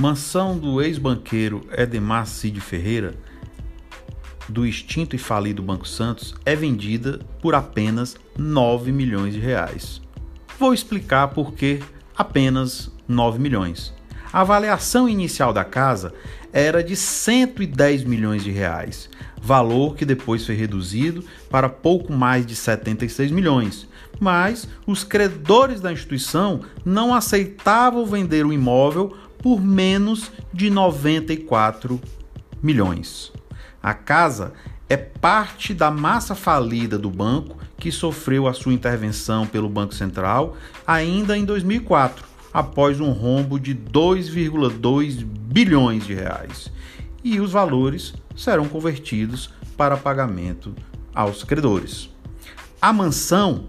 [0.00, 3.12] Mansão do ex-banqueiro Edemar Cid Ferreira,
[4.48, 10.00] do extinto e falido Banco Santos, é vendida por apenas 9 milhões de reais.
[10.58, 11.80] Vou explicar por que
[12.16, 13.92] apenas 9 milhões.
[14.32, 16.14] A avaliação inicial da casa
[16.50, 22.56] era de 110 milhões de reais, valor que depois foi reduzido para pouco mais de
[22.56, 23.86] 76 milhões.
[24.18, 32.00] Mas os credores da instituição não aceitavam vender o imóvel por menos de 94
[32.62, 33.32] milhões.
[33.82, 34.52] A casa
[34.88, 40.56] é parte da massa falida do banco que sofreu a sua intervenção pelo Banco Central
[40.86, 46.70] ainda em 2004 após um rombo de 2,2 bilhões de reais.
[47.22, 50.74] E os valores serão convertidos para pagamento
[51.14, 52.10] aos credores.
[52.82, 53.66] A mansão,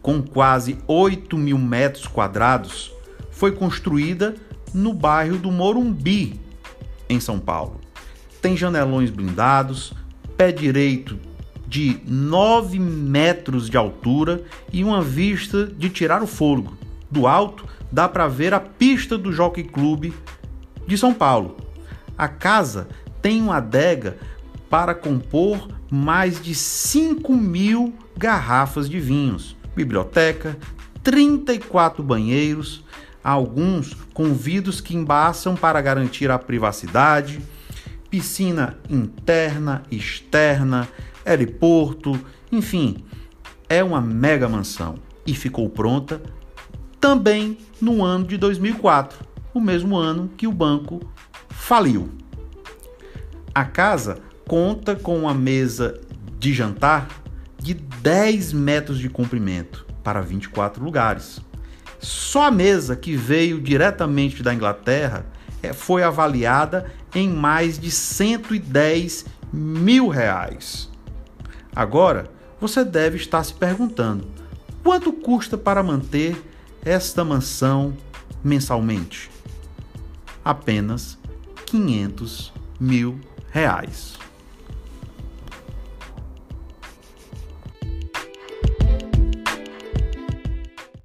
[0.00, 2.95] com quase 8 mil metros quadrados,
[3.36, 4.34] foi construída
[4.72, 6.40] no bairro do Morumbi,
[7.06, 7.80] em São Paulo.
[8.40, 9.92] Tem janelões blindados,
[10.38, 11.18] pé direito
[11.68, 14.42] de 9 metros de altura
[14.72, 16.78] e uma vista de tirar o fôlego
[17.10, 20.12] do alto, dá para ver a pista do Jockey Club
[20.86, 21.58] de São Paulo.
[22.16, 22.88] A casa
[23.20, 24.16] tem uma adega
[24.70, 30.56] para compor mais de 5 mil garrafas de vinhos, biblioteca,
[31.02, 32.82] 34 banheiros,
[33.26, 37.40] alguns com vidros que embaçam para garantir a privacidade,
[38.08, 40.88] piscina interna, externa,
[41.24, 43.04] aeroporto, enfim,
[43.68, 44.94] é uma mega mansão
[45.26, 46.22] e ficou pronta
[47.00, 51.00] também no ano de 2004, o mesmo ano que o banco
[51.48, 52.08] faliu.
[53.52, 56.00] A casa conta com uma mesa
[56.38, 57.08] de jantar
[57.58, 61.40] de 10 metros de comprimento para 24 lugares.
[62.06, 65.26] Só a mesa que veio diretamente da Inglaterra
[65.60, 70.88] é, foi avaliada em mais de 110 mil reais.
[71.74, 72.30] Agora,
[72.60, 74.24] você deve estar se perguntando:
[74.84, 76.40] quanto custa para manter
[76.84, 77.96] esta mansão
[78.42, 79.28] mensalmente?
[80.44, 81.18] Apenas
[81.66, 83.18] 500 mil
[83.50, 84.14] reais.